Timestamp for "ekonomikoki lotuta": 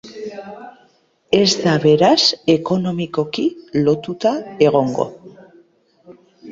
2.55-4.35